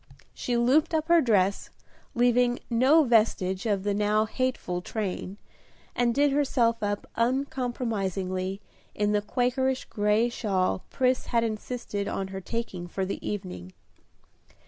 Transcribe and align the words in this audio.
She 0.33 0.57
looped 0.57 0.95
up 0.95 1.09
her 1.09 1.21
dress, 1.21 1.69
leaving 2.15 2.57
no 2.71 3.03
vestige 3.03 3.67
of 3.67 3.83
the 3.83 3.93
now 3.93 4.25
hateful 4.25 4.81
train, 4.81 5.37
and 5.95 6.11
did 6.15 6.31
herself 6.31 6.81
up 6.81 7.05
uncompromisingly 7.15 8.61
in 8.95 9.11
the 9.11 9.21
Quakerish 9.21 9.85
gray 9.89 10.27
shawl 10.27 10.85
Pris 10.89 11.27
had 11.27 11.43
insisted 11.43 12.07
on 12.07 12.29
her 12.29 12.41
taking 12.41 12.87
for 12.87 13.05
the 13.05 13.21
evening. 13.23 13.73